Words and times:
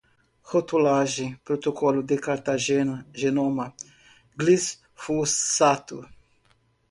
rotulagem, 0.41 1.37
protocolo 1.45 2.01
de 2.01 2.15
cartagena, 2.17 3.05
genoma, 3.13 3.71
glifosato 4.35 6.07